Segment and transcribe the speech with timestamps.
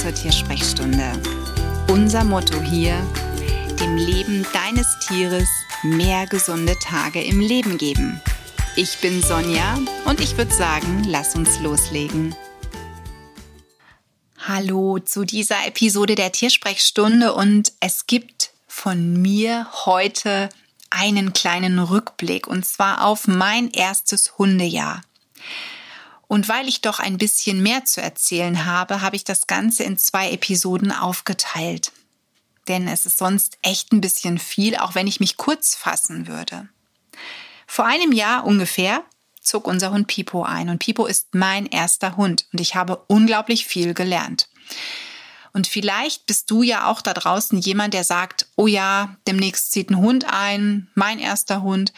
[0.00, 1.20] zur Tiersprechstunde.
[1.88, 2.94] Unser Motto hier,
[3.80, 5.48] dem Leben deines Tieres
[5.82, 8.20] mehr gesunde Tage im Leben geben.
[8.76, 12.36] Ich bin Sonja und ich würde sagen, lass uns loslegen.
[14.38, 20.48] Hallo zu dieser Episode der Tiersprechstunde und es gibt von mir heute
[20.90, 25.02] einen kleinen Rückblick und zwar auf mein erstes Hundejahr.
[26.28, 29.98] Und weil ich doch ein bisschen mehr zu erzählen habe, habe ich das Ganze in
[29.98, 31.90] zwei Episoden aufgeteilt.
[32.68, 36.68] Denn es ist sonst echt ein bisschen viel, auch wenn ich mich kurz fassen würde.
[37.66, 39.02] Vor einem Jahr ungefähr
[39.40, 43.64] zog unser Hund Pipo ein und Pipo ist mein erster Hund und ich habe unglaublich
[43.64, 44.48] viel gelernt.
[45.52, 49.90] Und vielleicht bist du ja auch da draußen jemand, der sagt, oh ja, demnächst zieht
[49.90, 51.92] ein Hund ein, mein erster Hund.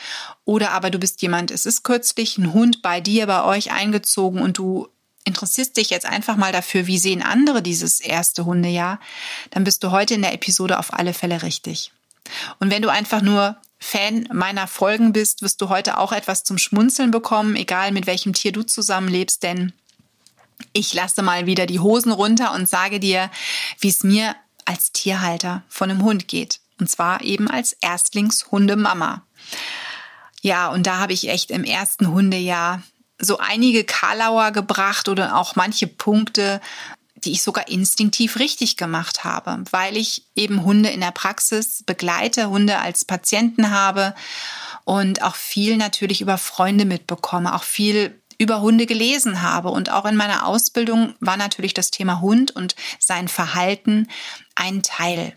[0.45, 4.41] Oder aber du bist jemand, es ist kürzlich ein Hund bei dir, bei euch eingezogen
[4.41, 4.89] und du
[5.25, 9.01] interessierst dich jetzt einfach mal dafür, wie sehen andere dieses erste Hundejahr,
[9.51, 11.93] dann bist du heute in der Episode auf alle Fälle richtig.
[12.59, 16.59] Und wenn du einfach nur Fan meiner Folgen bist, wirst du heute auch etwas zum
[16.59, 19.73] Schmunzeln bekommen, egal mit welchem Tier du zusammenlebst, denn
[20.73, 23.31] ich lasse mal wieder die Hosen runter und sage dir,
[23.79, 26.61] wie es mir als Tierhalter von einem Hund geht.
[26.79, 29.23] Und zwar eben als Erstlingshundemama.
[30.43, 32.83] Ja, und da habe ich echt im ersten Hundejahr
[33.19, 36.61] so einige Karlauer gebracht oder auch manche Punkte,
[37.17, 42.49] die ich sogar instinktiv richtig gemacht habe, weil ich eben Hunde in der Praxis begleite,
[42.49, 44.15] Hunde als Patienten habe
[44.85, 49.69] und auch viel natürlich über Freunde mitbekomme, auch viel über Hunde gelesen habe.
[49.69, 54.09] Und auch in meiner Ausbildung war natürlich das Thema Hund und sein Verhalten
[54.55, 55.37] ein Teil.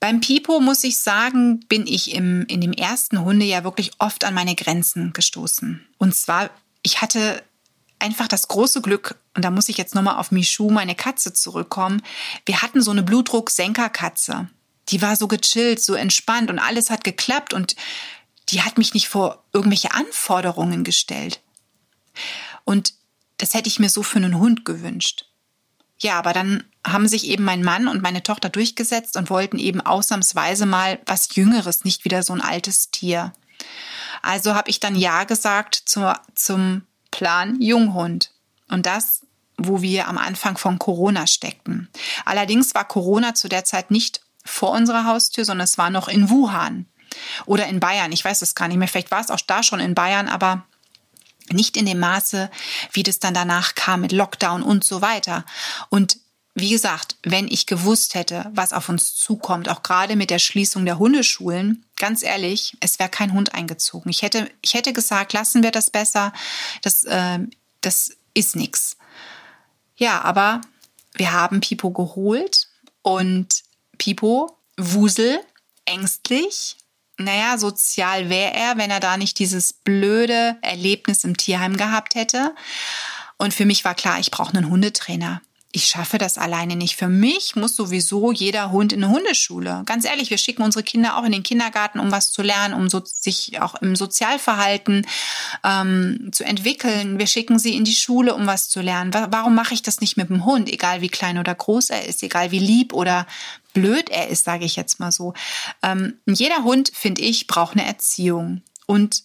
[0.00, 4.24] Beim Pipo muss ich sagen, bin ich im, in dem ersten Hunde ja wirklich oft
[4.24, 5.86] an meine Grenzen gestoßen.
[5.96, 6.50] Und zwar,
[6.82, 7.40] ich hatte
[8.00, 12.02] einfach das große Glück, und da muss ich jetzt nochmal auf Michu, meine Katze, zurückkommen.
[12.44, 14.48] Wir hatten so eine Blutdruck-Senkerkatze.
[14.88, 17.76] Die war so gechillt, so entspannt und alles hat geklappt und
[18.48, 21.40] die hat mich nicht vor irgendwelche Anforderungen gestellt.
[22.64, 22.94] Und
[23.38, 25.26] das hätte ich mir so für einen Hund gewünscht.
[25.98, 29.80] Ja, aber dann haben sich eben mein Mann und meine Tochter durchgesetzt und wollten eben
[29.80, 33.32] ausnahmsweise mal was Jüngeres, nicht wieder so ein altes Tier.
[34.22, 38.32] Also habe ich dann Ja gesagt zur, zum Plan Junghund.
[38.68, 39.22] Und das,
[39.56, 41.88] wo wir am Anfang von Corona steckten.
[42.24, 46.28] Allerdings war Corona zu der Zeit nicht vor unserer Haustür, sondern es war noch in
[46.28, 46.86] Wuhan.
[47.46, 48.88] Oder in Bayern, ich weiß es gar nicht mehr.
[48.88, 50.64] Vielleicht war es auch da schon in Bayern, aber
[51.50, 52.50] nicht in dem Maße,
[52.92, 55.44] wie das dann danach kam mit Lockdown und so weiter.
[55.90, 56.18] Und
[56.58, 60.86] wie gesagt, wenn ich gewusst hätte, was auf uns zukommt, auch gerade mit der Schließung
[60.86, 64.08] der Hundeschulen, ganz ehrlich, es wäre kein Hund eingezogen.
[64.08, 66.32] Ich hätte, ich hätte gesagt, lassen wir das besser.
[66.80, 67.40] Das, äh,
[67.82, 68.96] das ist nichts.
[69.96, 70.62] Ja, aber
[71.14, 72.68] wir haben Pipo geholt
[73.02, 73.62] und
[73.98, 75.40] Pipo, Wusel,
[75.84, 76.76] ängstlich,
[77.18, 82.54] naja, sozial wäre er, wenn er da nicht dieses blöde Erlebnis im Tierheim gehabt hätte.
[83.38, 85.42] Und für mich war klar, ich brauche einen Hundetrainer.
[85.76, 86.96] Ich schaffe das alleine nicht.
[86.96, 89.82] Für mich muss sowieso jeder Hund in eine Hundeschule.
[89.84, 92.88] Ganz ehrlich, wir schicken unsere Kinder auch in den Kindergarten, um was zu lernen, um
[92.88, 95.06] so, sich auch im Sozialverhalten
[95.62, 97.18] ähm, zu entwickeln.
[97.18, 99.12] Wir schicken sie in die Schule, um was zu lernen.
[99.12, 102.22] Warum mache ich das nicht mit dem Hund, egal wie klein oder groß er ist,
[102.22, 103.26] egal wie lieb oder
[103.74, 105.34] blöd er ist, sage ich jetzt mal so.
[105.82, 108.62] Ähm, jeder Hund, finde ich, braucht eine Erziehung.
[108.86, 109.24] Und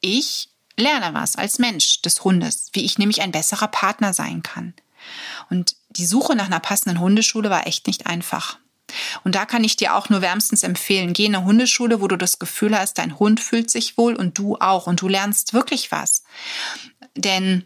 [0.00, 4.74] ich lerne was als Mensch des Hundes, wie ich nämlich ein besserer Partner sein kann.
[5.50, 8.58] Und die Suche nach einer passenden Hundeschule war echt nicht einfach.
[9.24, 12.16] Und da kann ich dir auch nur wärmstens empfehlen, geh in eine Hundeschule, wo du
[12.16, 15.92] das Gefühl hast, dein Hund fühlt sich wohl und du auch und du lernst wirklich
[15.92, 16.22] was.
[17.14, 17.64] Denn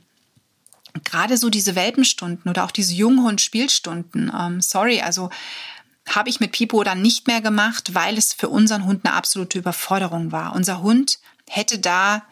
[1.04, 5.30] gerade so diese Welpenstunden oder auch diese Junghund-Spielstunden, ähm, sorry, also
[6.08, 9.58] habe ich mit Pipo dann nicht mehr gemacht, weil es für unseren Hund eine absolute
[9.58, 10.54] Überforderung war.
[10.54, 12.22] Unser Hund hätte da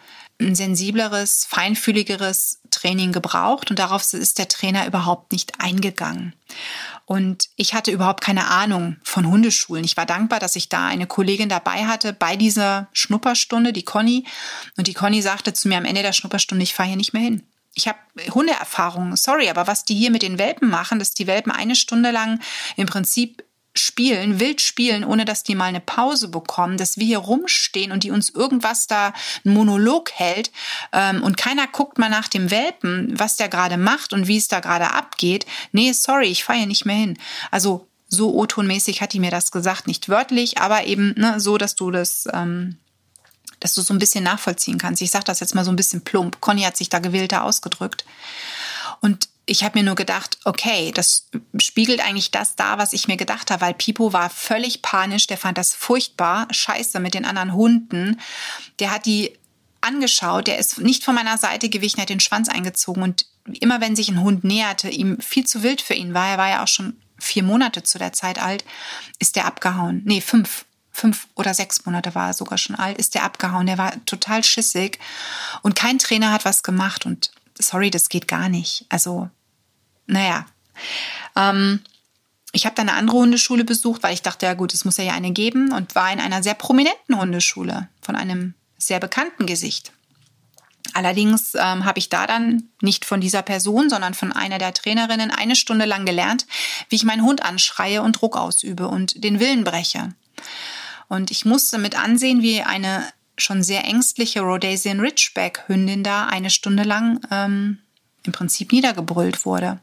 [0.41, 6.35] ein sensibleres, feinfühligeres Training gebraucht und darauf ist der Trainer überhaupt nicht eingegangen.
[7.05, 9.85] Und ich hatte überhaupt keine Ahnung von Hundeschulen.
[9.85, 14.25] Ich war dankbar, dass ich da eine Kollegin dabei hatte bei dieser Schnupperstunde, die Conny.
[14.77, 17.23] Und die Conny sagte zu mir am Ende der Schnupperstunde, ich fahre hier nicht mehr
[17.23, 17.43] hin.
[17.75, 17.99] Ich habe
[18.33, 22.11] Hundeerfahrung, sorry, aber was die hier mit den Welpen machen, dass die Welpen eine Stunde
[22.11, 22.41] lang
[22.77, 23.43] im Prinzip
[23.81, 28.05] spielen, wild spielen, ohne dass die mal eine Pause bekommen, dass wir hier rumstehen und
[28.05, 29.13] die uns irgendwas da
[29.45, 30.51] einen Monolog hält
[30.93, 34.49] ähm, und keiner guckt mal nach dem Welpen, was der gerade macht und wie es
[34.49, 35.47] da gerade abgeht.
[35.73, 37.19] Nee, sorry, ich fahre hier nicht mehr hin.
[37.51, 41.77] Also so O-Tonmäßig hat die mir das gesagt, nicht wörtlich, aber eben ne, so, dass
[41.77, 42.77] du das, ähm,
[43.61, 45.01] dass du so ein bisschen nachvollziehen kannst.
[45.01, 46.41] Ich sage das jetzt mal so ein bisschen plump.
[46.41, 48.05] Conny hat sich da gewählter ausgedrückt.
[49.01, 53.17] Und ich habe mir nur gedacht, okay, das spiegelt eigentlich das da, was ich mir
[53.17, 57.53] gedacht habe, weil Pipo war völlig panisch, der fand das furchtbar, scheiße mit den anderen
[57.53, 58.21] Hunden.
[58.79, 59.37] Der hat die
[59.81, 63.27] angeschaut, der ist nicht von meiner Seite gewichen, hat den Schwanz eingezogen und
[63.59, 66.49] immer wenn sich ein Hund näherte, ihm viel zu wild für ihn war, er war
[66.49, 68.65] ja auch schon vier Monate zu der Zeit alt,
[69.19, 70.03] ist der abgehauen.
[70.05, 70.65] Nee, fünf.
[70.93, 73.67] Fünf oder sechs Monate war er sogar schon alt, ist der abgehauen.
[73.67, 74.99] Der war total schissig
[75.63, 78.87] und kein Trainer hat was gemacht und sorry, das geht gar nicht.
[78.89, 79.31] Also,
[80.07, 80.47] naja.
[81.37, 81.81] Ähm,
[82.53, 85.13] ich habe dann eine andere Hundeschule besucht, weil ich dachte, ja gut, es muss ja
[85.13, 89.93] eine geben und war in einer sehr prominenten Hundeschule von einem sehr bekannten Gesicht.
[90.95, 95.31] Allerdings ähm, habe ich da dann nicht von dieser Person, sondern von einer der Trainerinnen
[95.31, 96.47] eine Stunde lang gelernt,
[96.89, 100.15] wie ich meinen Hund anschreie und Druck ausübe und den Willen breche.
[101.09, 103.05] Und ich musste mit ansehen, wie eine
[103.37, 107.79] schon sehr ängstliche Rhodesian Ridgeback Hündin da eine Stunde lang ähm,
[108.25, 109.81] im Prinzip niedergebrüllt wurde.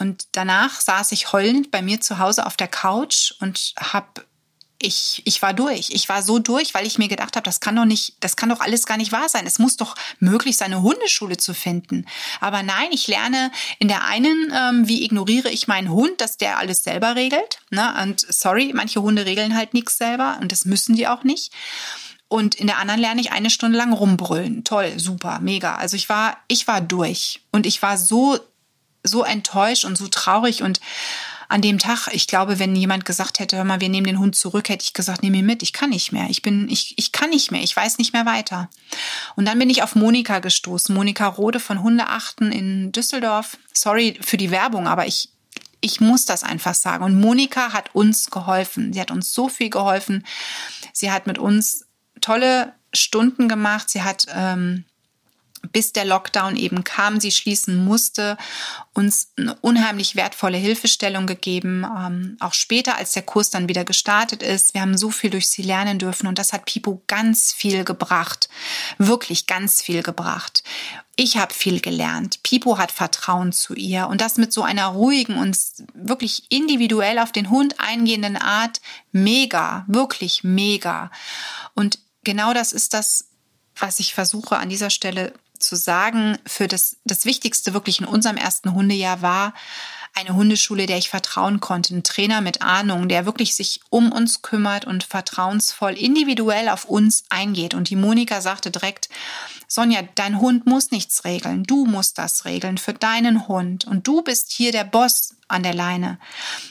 [0.00, 4.24] Und danach saß ich heulend bei mir zu Hause auf der Couch und habe
[4.82, 5.90] ich, ich war durch.
[5.90, 8.48] Ich war so durch, weil ich mir gedacht habe, das kann doch nicht, das kann
[8.48, 9.46] doch alles gar nicht wahr sein.
[9.46, 12.06] Es muss doch möglich sein, eine Hundeschule zu finden.
[12.40, 16.58] Aber nein, ich lerne in der einen, ähm, wie ignoriere ich meinen Hund, dass der
[16.58, 17.60] alles selber regelt.
[17.70, 17.94] Ne?
[18.02, 21.52] Und sorry, manche Hunde regeln halt nichts selber und das müssen die auch nicht.
[22.28, 24.64] Und in der anderen lerne ich eine Stunde lang rumbrüllen.
[24.64, 25.74] Toll, super, mega.
[25.74, 28.38] Also ich war, ich war durch und ich war so,
[29.02, 30.80] so enttäuscht und so traurig und
[31.50, 34.36] an dem Tag, ich glaube, wenn jemand gesagt hätte, hör mal, wir nehmen den Hund
[34.36, 36.30] zurück, hätte ich gesagt, nehme ihn mit, ich kann nicht mehr.
[36.30, 38.70] Ich bin, ich, ich kann nicht mehr, ich weiß nicht mehr weiter.
[39.34, 43.58] Und dann bin ich auf Monika gestoßen, Monika Rode von Hundeachten in Düsseldorf.
[43.72, 45.30] Sorry für die Werbung, aber ich,
[45.80, 47.02] ich muss das einfach sagen.
[47.02, 48.92] Und Monika hat uns geholfen.
[48.92, 50.24] Sie hat uns so viel geholfen.
[50.92, 51.84] Sie hat mit uns
[52.20, 53.90] tolle Stunden gemacht.
[53.90, 54.84] Sie hat ähm,
[55.72, 58.36] bis der Lockdown eben kam, sie schließen musste,
[58.92, 61.84] uns eine unheimlich wertvolle Hilfestellung gegeben.
[61.84, 64.74] Ähm, auch später, als der Kurs dann wieder gestartet ist.
[64.74, 68.48] Wir haben so viel durch sie lernen dürfen und das hat Pipo ganz viel gebracht.
[68.98, 70.64] Wirklich ganz viel gebracht.
[71.16, 72.42] Ich habe viel gelernt.
[72.42, 75.56] Pipo hat Vertrauen zu ihr und das mit so einer ruhigen und
[75.92, 78.80] wirklich individuell auf den Hund eingehenden Art.
[79.12, 81.10] Mega, wirklich mega.
[81.74, 83.26] Und genau das ist das,
[83.76, 88.36] was ich versuche an dieser Stelle zu sagen, für das, das Wichtigste wirklich in unserem
[88.36, 89.54] ersten Hundejahr war,
[90.14, 94.42] eine Hundeschule, der ich vertrauen konnte, ein Trainer mit Ahnung, der wirklich sich um uns
[94.42, 97.74] kümmert und vertrauensvoll individuell auf uns eingeht.
[97.74, 99.08] Und die Monika sagte direkt,
[99.68, 104.22] Sonja, dein Hund muss nichts regeln, du musst das regeln für deinen Hund und du
[104.22, 106.18] bist hier der Boss an der Leine.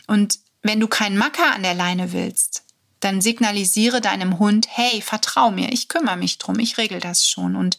[0.08, 2.64] Und wenn du keinen Macker an der Leine willst,
[3.00, 7.56] dann signalisiere deinem Hund, hey, vertrau mir, ich kümmere mich drum, ich regel das schon.
[7.56, 7.78] Und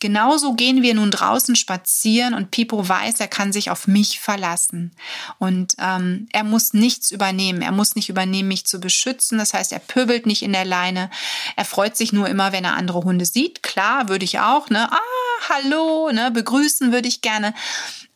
[0.00, 4.92] genauso gehen wir nun draußen spazieren und Pipo weiß, er kann sich auf mich verlassen.
[5.38, 7.62] Und ähm, er muss nichts übernehmen.
[7.62, 9.38] Er muss nicht übernehmen, mich zu beschützen.
[9.38, 11.10] Das heißt, er pöbelt nicht in der Leine.
[11.56, 13.62] Er freut sich nur immer, wenn er andere Hunde sieht.
[13.62, 14.90] Klar, würde ich auch, ne?
[14.90, 16.30] Ah, hallo, ne?
[16.30, 17.54] Begrüßen würde ich gerne.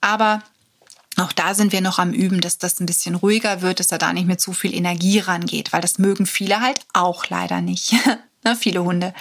[0.01, 0.43] Aber
[1.23, 3.99] auch da sind wir noch am Üben, dass das ein bisschen ruhiger wird, dass da
[3.99, 7.95] da nicht mehr zu viel Energie rangeht, weil das mögen viele halt auch leider nicht.
[8.45, 9.15] ne, viele Hunde.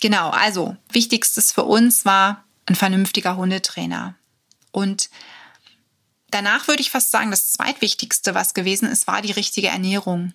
[0.00, 4.14] Genau, also wichtigstes für uns war ein vernünftiger Hundetrainer.
[4.72, 5.10] Und
[6.30, 10.32] danach würde ich fast sagen, das zweitwichtigste, was gewesen ist, war die richtige Ernährung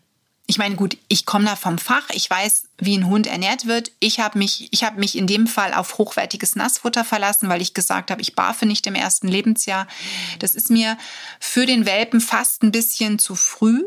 [0.47, 3.91] ich meine, gut, ich komme da vom Fach, ich weiß, wie ein Hund ernährt wird.
[3.99, 8.11] Ich habe mich, ich mich in dem Fall auf hochwertiges Nassfutter verlassen, weil ich gesagt
[8.11, 9.87] habe, ich barfe nicht im ersten Lebensjahr.
[10.37, 10.97] Das ist mir
[11.39, 13.83] für den Welpen fast ein bisschen zu früh.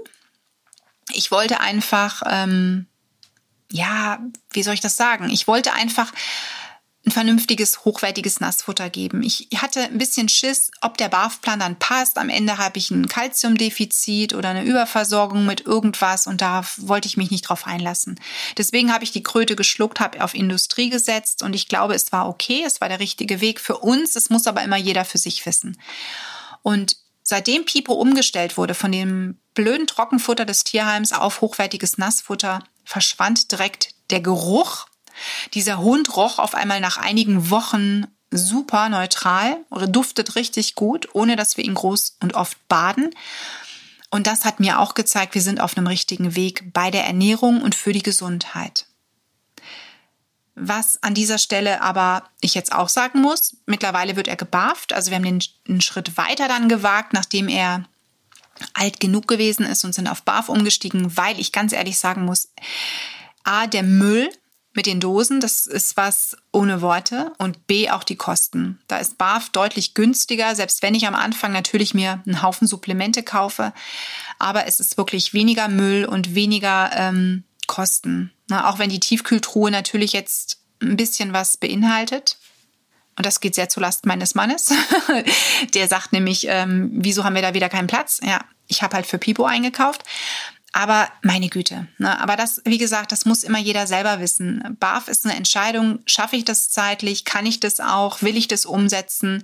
[1.12, 2.87] Ich wollte einfach, ähm,
[3.71, 4.19] ja,
[4.50, 5.31] wie soll ich das sagen?
[5.31, 6.12] Ich wollte einfach
[7.09, 9.23] ein vernünftiges, hochwertiges Nassfutter geben.
[9.23, 12.19] Ich hatte ein bisschen Schiss, ob der BAF-Plan dann passt.
[12.19, 17.17] Am Ende habe ich ein Kalziumdefizit oder eine Überversorgung mit irgendwas und da wollte ich
[17.17, 18.21] mich nicht drauf einlassen.
[18.57, 22.29] Deswegen habe ich die Kröte geschluckt, habe auf Industrie gesetzt und ich glaube, es war
[22.29, 24.15] okay, es war der richtige Weg für uns.
[24.15, 25.79] Es muss aber immer jeder für sich wissen.
[26.62, 33.50] Und seitdem Pipo umgestellt wurde von dem blöden Trockenfutter des Tierheims auf hochwertiges Nassfutter, verschwand
[33.50, 34.87] direkt der Geruch
[35.55, 41.57] dieser Hund roch auf einmal nach einigen Wochen super neutral, duftet richtig gut, ohne dass
[41.57, 43.11] wir ihn groß und oft baden.
[44.11, 47.63] Und das hat mir auch gezeigt, wir sind auf einem richtigen Weg bei der Ernährung
[47.63, 48.87] und für die Gesundheit.
[50.55, 54.93] Was an dieser Stelle aber ich jetzt auch sagen muss, mittlerweile wird er gebarft.
[54.93, 57.85] Also wir haben den einen Schritt weiter dann gewagt, nachdem er
[58.75, 62.49] alt genug gewesen ist und sind auf Barf umgestiegen, weil ich ganz ehrlich sagen muss,
[63.45, 64.31] A, der Müll
[64.75, 68.79] mit den Dosen, das ist was ohne Worte und B auch die Kosten.
[68.87, 73.23] Da ist BAF deutlich günstiger, selbst wenn ich am Anfang natürlich mir einen Haufen Supplemente
[73.23, 73.73] kaufe,
[74.39, 78.33] aber es ist wirklich weniger Müll und weniger ähm, Kosten.
[78.49, 82.39] Na, auch wenn die Tiefkühltruhe natürlich jetzt ein bisschen was beinhaltet.
[83.17, 84.73] Und das geht sehr zulasten meines Mannes.
[85.75, 88.21] Der sagt nämlich, ähm, wieso haben wir da wieder keinen Platz?
[88.23, 90.05] Ja, ich habe halt für Pipo eingekauft.
[90.73, 92.21] Aber meine Güte, ne?
[92.21, 94.77] aber das, wie gesagt, das muss immer jeder selber wissen.
[94.79, 98.67] BAF ist eine Entscheidung, schaffe ich das zeitlich, kann ich das auch, will ich das
[98.67, 99.43] umsetzen,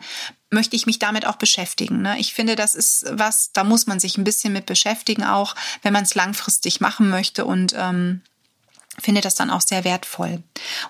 [0.50, 2.02] möchte ich mich damit auch beschäftigen.
[2.02, 2.18] Ne?
[2.18, 5.94] Ich finde, das ist was, da muss man sich ein bisschen mit beschäftigen, auch wenn
[5.94, 8.20] man es langfristig machen möchte und ähm,
[8.98, 10.42] finde das dann auch sehr wertvoll.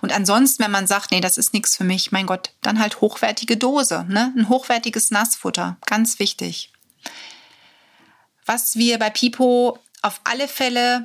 [0.02, 3.00] Und ansonsten, wenn man sagt, nee, das ist nichts für mich, mein Gott, dann halt
[3.00, 4.32] hochwertige Dose, ne?
[4.36, 6.72] ein hochwertiges Nassfutter, ganz wichtig.
[8.46, 11.04] Was wir bei Pipo auf alle Fälle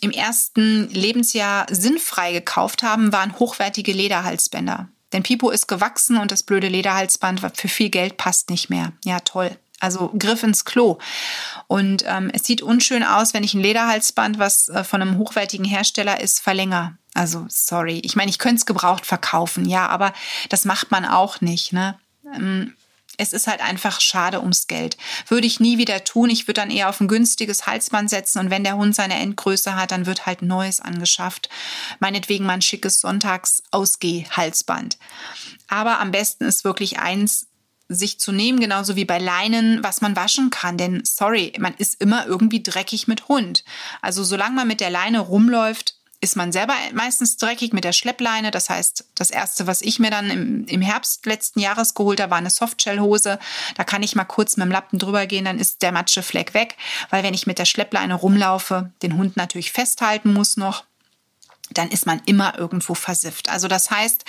[0.00, 4.88] im ersten Lebensjahr sinnfrei gekauft haben, waren hochwertige Lederhalsbänder.
[5.12, 8.92] Denn Pipo ist gewachsen und das blöde Lederhalsband für viel Geld passt nicht mehr.
[9.04, 9.56] Ja, toll.
[9.78, 10.98] Also Griff ins Klo.
[11.66, 15.64] Und ähm, es sieht unschön aus, wenn ich ein Lederhalsband, was äh, von einem hochwertigen
[15.64, 16.96] Hersteller ist, verlängere.
[17.14, 18.00] Also sorry.
[18.04, 20.12] Ich meine, ich könnte es gebraucht verkaufen, ja, aber
[20.48, 21.72] das macht man auch nicht.
[21.72, 21.98] Ne?
[22.34, 22.74] Ähm,
[23.18, 24.96] es ist halt einfach schade ums Geld.
[25.28, 26.30] Würde ich nie wieder tun.
[26.30, 29.76] Ich würde dann eher auf ein günstiges Halsband setzen und wenn der Hund seine Endgröße
[29.76, 31.48] hat, dann wird halt neues angeschafft.
[32.00, 34.98] Meinetwegen mal ein schickes Sonntags-Ausgeh-Halsband.
[35.68, 37.46] Aber am besten ist wirklich eins,
[37.88, 40.78] sich zu nehmen, genauso wie bei Leinen, was man waschen kann.
[40.78, 43.64] Denn sorry, man ist immer irgendwie dreckig mit Hund.
[44.00, 48.52] Also solange man mit der Leine rumläuft, ist man selber meistens dreckig mit der Schleppleine.
[48.52, 52.30] Das heißt, das erste, was ich mir dann im, im Herbst letzten Jahres geholt habe,
[52.30, 53.40] war eine Softshell-Hose.
[53.74, 56.76] Da kann ich mal kurz mit dem Lappen drüber gehen, dann ist der Matschefleck weg.
[57.10, 60.84] Weil wenn ich mit der Schleppleine rumlaufe, den Hund natürlich festhalten muss noch,
[61.74, 63.48] dann ist man immer irgendwo versifft.
[63.48, 64.24] Also das heißt,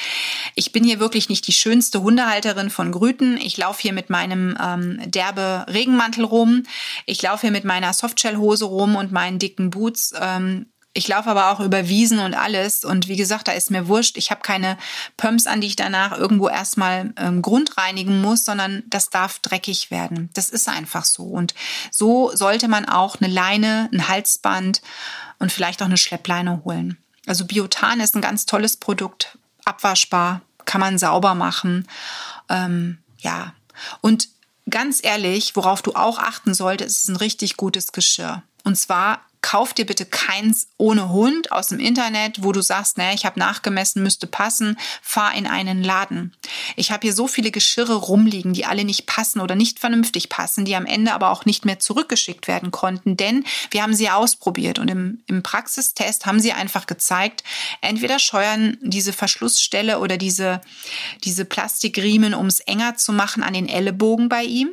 [0.56, 3.38] ich bin hier wirklich nicht die schönste Hundehalterin von Grüten.
[3.38, 6.64] Ich laufe hier mit meinem ähm, derbe Regenmantel rum.
[7.06, 10.14] Ich laufe hier mit meiner Softshell-Hose rum und meinen dicken Boots.
[10.20, 12.86] Ähm, ich laufe aber auch über Wiesen und alles.
[12.86, 14.16] Und wie gesagt, da ist mir wurscht.
[14.18, 14.78] Ich habe keine
[15.18, 20.30] Pumps an, die ich danach irgendwo erstmal ähm, grundreinigen muss, sondern das darf dreckig werden.
[20.34, 21.24] Das ist einfach so.
[21.24, 21.56] Und
[21.90, 24.82] so sollte man auch eine Leine, ein Halsband
[25.40, 26.98] und vielleicht auch eine Schleppleine holen.
[27.26, 31.88] Also Biotan ist ein ganz tolles Produkt, abwaschbar, kann man sauber machen.
[32.50, 33.54] Ähm, ja.
[34.02, 34.30] Und
[34.70, 38.44] ganz ehrlich, worauf du auch achten solltest, ist ein richtig gutes Geschirr.
[38.64, 43.14] Und zwar kauf dir bitte keins ohne Hund aus dem Internet, wo du sagst, naja,
[43.14, 46.34] ich habe nachgemessen, müsste passen, fahr in einen Laden.
[46.78, 50.66] Ich habe hier so viele Geschirre rumliegen, die alle nicht passen oder nicht vernünftig passen,
[50.66, 54.80] die am Ende aber auch nicht mehr zurückgeschickt werden konnten, denn wir haben sie ausprobiert
[54.80, 57.44] und im, im Praxistest haben sie einfach gezeigt,
[57.82, 60.62] entweder scheuern diese Verschlussstelle oder diese,
[61.26, 64.72] diese Plastikriemen, um es enger zu machen, an den Ellenbogen bei ihm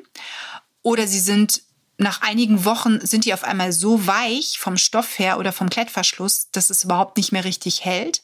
[0.82, 1.62] oder sie sind
[2.00, 6.50] nach einigen Wochen sind die auf einmal so weich vom Stoff her oder vom Klettverschluss,
[6.50, 8.22] dass es überhaupt nicht mehr richtig hält.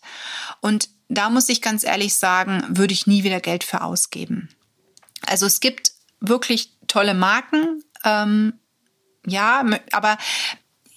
[0.61, 4.49] Und da muss ich ganz ehrlich sagen, würde ich nie wieder Geld für ausgeben.
[5.27, 8.55] Also es gibt wirklich tolle Marken, ähm,
[9.27, 10.17] ja, aber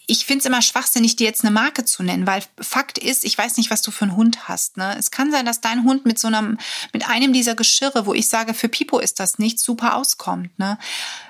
[0.09, 3.37] ich finde es immer schwachsinnig, dir jetzt eine Marke zu nennen, weil Fakt ist, ich
[3.37, 4.75] weiß nicht, was du für einen Hund hast.
[4.75, 4.95] Ne?
[4.97, 6.57] Es kann sein, dass dein Hund mit so einem,
[6.93, 10.57] mit einem dieser Geschirre, wo ich sage, für Pipo ist das nicht, super auskommt.
[10.57, 10.79] Ne?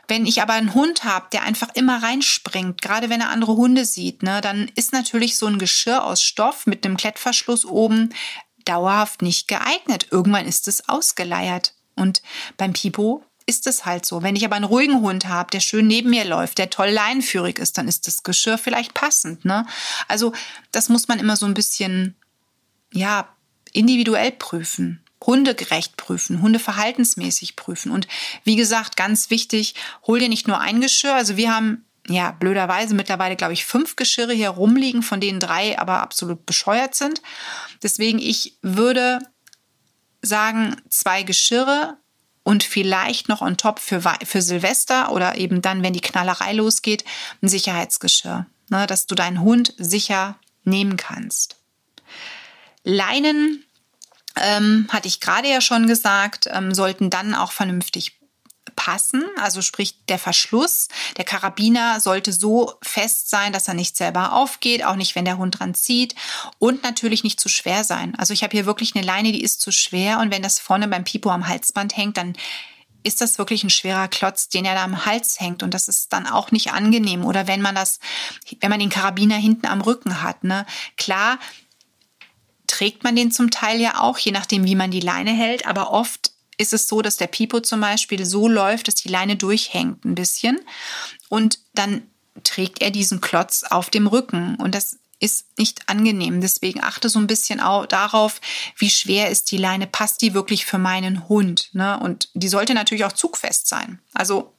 [0.08, 3.84] Wenn ich aber einen Hund habe, der einfach immer reinspringt, gerade wenn er andere Hunde
[3.84, 8.14] sieht, ne, dann ist natürlich so ein Geschirr aus Stoff mit einem Klettverschluss oben
[8.64, 10.08] dauerhaft nicht geeignet.
[10.10, 11.74] Irgendwann ist es ausgeleiert.
[11.96, 12.22] Und
[12.56, 14.22] beim Pipo ist es halt so.
[14.22, 17.58] Wenn ich aber einen ruhigen Hund habe, der schön neben mir läuft, der toll leinenführig
[17.58, 19.44] ist, dann ist das Geschirr vielleicht passend.
[19.44, 19.66] Ne?
[20.08, 20.34] Also
[20.72, 22.16] das muss man immer so ein bisschen,
[22.94, 23.28] ja,
[23.74, 25.04] individuell prüfen.
[25.26, 27.92] Hundegerecht prüfen, hundeverhaltensmäßig prüfen.
[27.92, 28.08] Und
[28.46, 29.76] wie gesagt, ganz wichtig,
[30.08, 31.16] hol dir nicht nur ein Geschirr.
[31.16, 35.78] Also wir haben ja, blöderweise mittlerweile, glaube ich, fünf Geschirre hier rumliegen, von denen drei
[35.78, 37.22] aber absolut bescheuert sind.
[37.84, 39.20] Deswegen, ich würde
[40.22, 41.98] sagen, zwei Geschirre,
[42.50, 47.06] und vielleicht noch on top für, für Silvester oder eben dann, wenn die Knallerei losgeht,
[47.44, 51.58] ein Sicherheitsgeschirr, ne, dass du deinen Hund sicher nehmen kannst.
[52.84, 53.64] Leinen,
[54.36, 58.19] ähm, hatte ich gerade ja schon gesagt, ähm, sollten dann auch vernünftig
[58.80, 64.32] passen, also sprich der Verschluss, der Karabiner sollte so fest sein, dass er nicht selber
[64.32, 66.16] aufgeht, auch nicht, wenn der Hund dran zieht
[66.60, 68.16] und natürlich nicht zu schwer sein.
[68.18, 70.88] Also ich habe hier wirklich eine Leine, die ist zu schwer und wenn das vorne
[70.88, 72.38] beim Pipo am Halsband hängt, dann
[73.04, 76.14] ist das wirklich ein schwerer Klotz, den er da am Hals hängt und das ist
[76.14, 78.00] dann auch nicht angenehm oder wenn man das,
[78.62, 81.38] wenn man den Karabiner hinten am Rücken hat, ne, klar,
[82.68, 85.66] trägt man den zum Teil ja auch, je nachdem, wie man die Leine hält.
[85.66, 89.38] Aber oft ist es so, dass der Pipo zum Beispiel so läuft, dass die Leine
[89.38, 90.60] durchhängt ein bisschen.
[91.30, 92.04] Und dann
[92.44, 94.56] trägt er diesen Klotz auf dem Rücken.
[94.56, 96.42] Und das ist nicht angenehm.
[96.42, 98.42] Deswegen achte so ein bisschen auch darauf,
[98.78, 101.70] wie schwer ist die Leine, passt die wirklich für meinen Hund.
[101.74, 101.98] Ne?
[102.00, 104.00] Und die sollte natürlich auch zugfest sein.
[104.14, 104.54] Also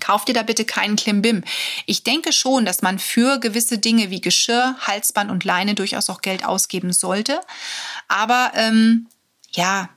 [0.00, 1.44] Kauf dir da bitte keinen Klimbim.
[1.86, 6.20] Ich denke schon, dass man für gewisse Dinge wie Geschirr, Halsband und Leine durchaus auch
[6.20, 7.40] Geld ausgeben sollte.
[8.08, 9.06] Aber ähm,
[9.52, 9.88] ja,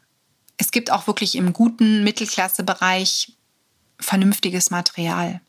[0.58, 3.34] es gibt auch wirklich im guten Mittelklassebereich
[4.00, 5.42] vernünftiges Material.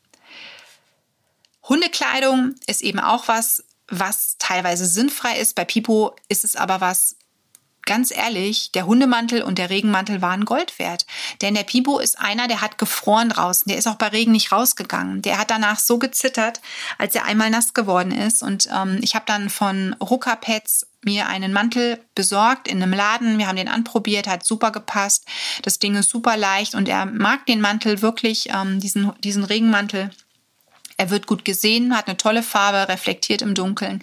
[1.69, 5.55] Hundekleidung ist eben auch was, was teilweise sinnfrei ist.
[5.55, 7.17] Bei Pipo ist es aber was,
[7.85, 11.07] ganz ehrlich, der Hundemantel und der Regenmantel waren Gold wert.
[11.41, 13.69] Denn der Pipo ist einer, der hat gefroren draußen.
[13.69, 15.23] Der ist auch bei Regen nicht rausgegangen.
[15.23, 16.61] Der hat danach so gezittert,
[16.99, 18.43] als er einmal nass geworden ist.
[18.43, 23.39] Und ähm, ich habe dann von Ruka Pets mir einen Mantel besorgt in einem Laden.
[23.39, 25.25] Wir haben den anprobiert, hat super gepasst.
[25.63, 30.11] Das Ding ist super leicht und er mag den Mantel wirklich, ähm, diesen, diesen Regenmantel.
[30.97, 34.03] Er wird gut gesehen, hat eine tolle Farbe, reflektiert im Dunkeln.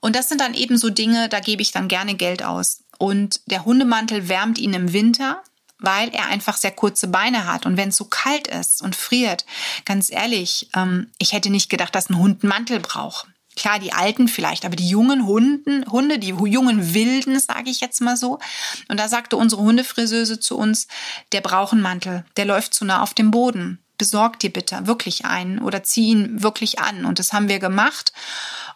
[0.00, 2.84] Und das sind dann eben so Dinge, da gebe ich dann gerne Geld aus.
[2.98, 5.42] Und der Hundemantel wärmt ihn im Winter,
[5.78, 7.64] weil er einfach sehr kurze Beine hat.
[7.64, 9.46] Und wenn es so kalt ist und friert,
[9.84, 13.28] ganz ehrlich, ähm, ich hätte nicht gedacht, dass ein Hund einen Mantel braucht.
[13.58, 18.00] Klar, die Alten vielleicht, aber die jungen Hunden, Hunde, die jungen Wilden, sage ich jetzt
[18.00, 18.38] mal so.
[18.86, 20.86] Und da sagte unsere Hundefriseuse zu uns,
[21.32, 23.80] der braucht einen Mantel, der läuft zu nah auf dem Boden.
[23.98, 27.04] Besorg dir bitte wirklich einen oder zieh ihn wirklich an.
[27.04, 28.12] Und das haben wir gemacht.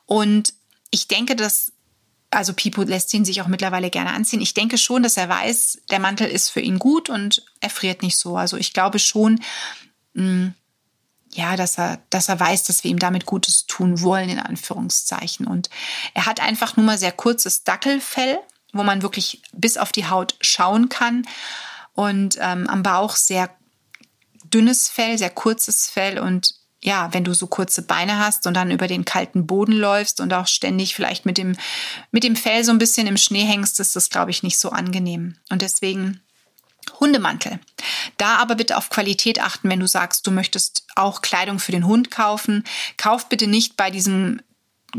[0.05, 0.53] Und
[0.91, 1.71] ich denke, dass,
[2.31, 4.41] also Pipo lässt ihn sich auch mittlerweile gerne anziehen.
[4.41, 8.03] Ich denke schon, dass er weiß, der Mantel ist für ihn gut und er friert
[8.03, 8.37] nicht so.
[8.37, 9.39] Also ich glaube schon,
[10.17, 10.55] hm,
[11.35, 15.47] ja, dass er, dass er weiß, dass wir ihm damit Gutes tun wollen, in Anführungszeichen.
[15.47, 15.71] Und
[16.15, 18.39] er hat einfach nur mal sehr kurzes Dackelfell,
[18.73, 21.27] wo man wirklich bis auf die Haut schauen kann.
[21.95, 23.51] Und ähm, am Bauch sehr
[24.45, 26.55] dünnes Fell, sehr kurzes Fell und
[26.85, 30.35] ja, wenn du so kurze Beine hast und dann über den kalten Boden läufst und
[30.35, 31.57] auch ständig vielleicht mit dem,
[32.11, 34.71] mit dem Fell so ein bisschen im Schnee hängst, ist das, glaube ich, nicht so
[34.71, 35.37] angenehm.
[35.49, 36.21] Und deswegen
[37.01, 37.61] Hundemantel.
[38.17, 41.87] Da aber bitte auf Qualität achten, wenn du sagst, du möchtest auch Kleidung für den
[41.87, 42.65] Hund kaufen.
[42.97, 44.41] Kauf bitte nicht bei diesem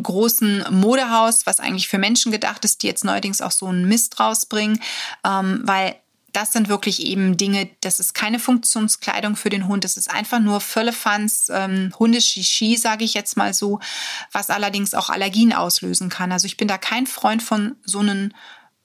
[0.02, 4.20] großen Modehaus, was eigentlich für Menschen gedacht ist, die jetzt neuerdings auch so einen Mist
[4.20, 4.80] rausbringen,
[5.24, 5.96] ähm, weil
[6.34, 10.40] das sind wirklich eben Dinge, das ist keine Funktionskleidung für den Hund, das ist einfach
[10.40, 13.80] nur Völlefanz, ähm, Hundeschichi, sage ich jetzt mal so,
[14.32, 16.32] was allerdings auch Allergien auslösen kann.
[16.32, 18.34] Also ich bin da kein Freund von so einen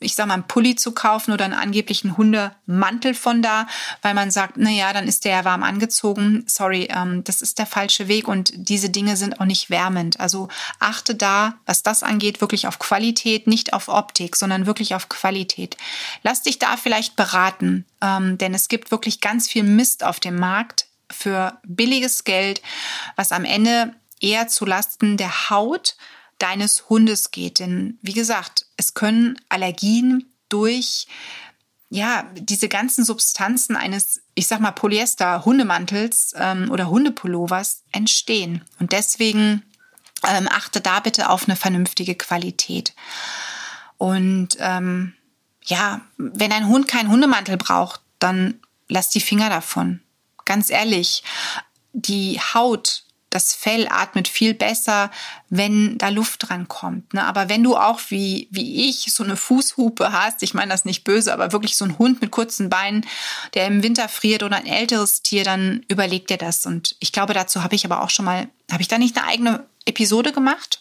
[0.01, 3.67] ich sag mal, einen Pulli zu kaufen oder einen angeblichen Hundemantel von da,
[4.03, 6.45] weil man sagt, na ja, dann ist der ja warm angezogen.
[6.47, 10.21] Sorry, ähm, das ist der falsche Weg und diese Dinge sind auch nicht wärmend.
[10.21, 15.09] Also achte da, was das angeht, wirklich auf Qualität, nicht auf Optik, sondern wirklich auf
[15.09, 15.77] Qualität.
[16.23, 20.37] Lass dich da vielleicht beraten, ähm, denn es gibt wirklich ganz viel Mist auf dem
[20.37, 22.63] Markt für billiges Geld,
[23.17, 25.97] was am Ende eher zu Lasten der Haut
[26.39, 27.59] deines Hundes geht.
[27.59, 31.07] Denn wie gesagt, es können Allergien durch
[31.91, 38.65] ja, diese ganzen Substanzen eines, ich sag mal, Polyester-Hundemantels ähm, oder Hundepullovers entstehen.
[38.79, 39.63] Und deswegen
[40.27, 42.95] ähm, achte da bitte auf eine vernünftige Qualität.
[43.97, 45.15] Und ähm,
[45.65, 50.01] ja, wenn ein Hund keinen Hundemantel braucht, dann lass die Finger davon.
[50.45, 51.23] Ganz ehrlich,
[51.93, 55.11] die Haut das Fell atmet viel besser,
[55.51, 57.13] wenn da Luft dran kommt.
[57.15, 57.25] Ne?
[57.25, 61.05] Aber wenn du auch wie, wie ich so eine Fußhupe hast, ich meine das nicht
[61.05, 63.07] böse, aber wirklich so ein Hund mit kurzen Beinen,
[63.55, 66.65] der im Winter friert oder ein älteres Tier, dann überleg dir das.
[66.65, 69.27] Und ich glaube, dazu habe ich aber auch schon mal, habe ich da nicht eine
[69.27, 70.81] eigene Episode gemacht?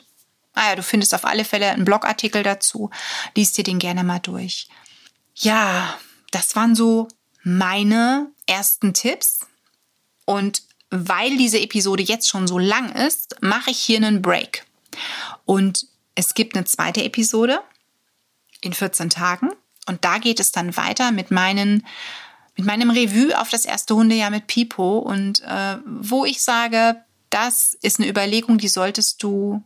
[0.54, 2.90] Ah ja, du findest auf alle Fälle einen Blogartikel dazu.
[3.36, 4.68] Lies dir den gerne mal durch.
[5.36, 5.98] Ja,
[6.32, 7.08] das waren so
[7.44, 9.42] meine ersten Tipps.
[10.26, 14.66] Und weil diese Episode jetzt schon so lang ist, mache ich hier einen Break.
[15.46, 17.62] Und es gibt eine zweite Episode
[18.62, 19.52] in 14 Tagen.
[19.86, 21.86] Und da geht es dann weiter mit meinen
[22.58, 27.76] mit meinem Revue auf das erste Hundejahr mit Pipo und äh, wo ich sage, das
[27.82, 29.64] ist eine Überlegung, die solltest du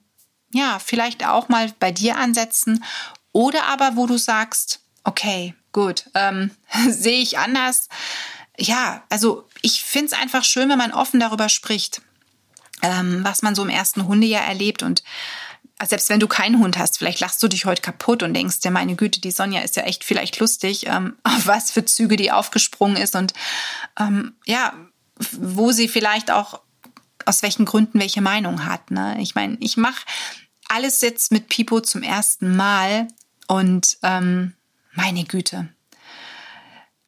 [0.53, 2.83] ja vielleicht auch mal bei dir ansetzen
[3.31, 6.51] oder aber wo du sagst, okay, gut, ähm,
[6.89, 7.87] sehe ich anders,
[8.57, 12.01] ja, also ich finde es einfach schön, wenn man offen darüber spricht,
[12.81, 15.03] ähm, was man so im ersten Hundejahr erlebt und
[15.83, 18.69] selbst wenn du keinen Hund hast, vielleicht lachst du dich heute kaputt und denkst, ja,
[18.69, 22.31] meine Güte, die Sonja ist ja echt vielleicht lustig, ähm, auf was für Züge die
[22.31, 23.33] aufgesprungen ist und
[23.99, 24.73] ähm, ja,
[25.31, 26.61] wo sie vielleicht auch
[27.25, 28.91] aus welchen Gründen welche Meinung hat.
[28.91, 29.17] Ne?
[29.19, 30.05] Ich meine, ich mache
[30.67, 33.07] alles jetzt mit Pipo zum ersten Mal
[33.51, 34.53] Und ähm,
[34.93, 35.67] meine Güte.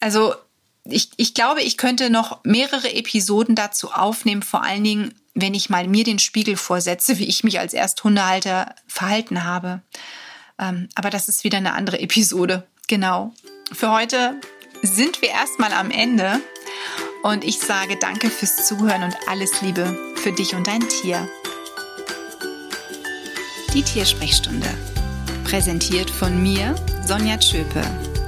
[0.01, 0.35] Also
[0.85, 5.69] ich, ich glaube, ich könnte noch mehrere Episoden dazu aufnehmen, vor allen Dingen, wenn ich
[5.69, 9.81] mal mir den Spiegel vorsetze, wie ich mich als Ersthundehalter verhalten habe.
[10.59, 12.67] Ähm, aber das ist wieder eine andere Episode.
[12.87, 13.33] Genau.
[13.71, 14.39] Für heute
[14.81, 16.41] sind wir erstmal am Ende
[17.23, 21.27] und ich sage danke fürs Zuhören und alles Liebe für dich und dein Tier.
[23.73, 24.67] Die Tiersprechstunde.
[25.45, 27.81] Präsentiert von mir, Sonja Tschöpe,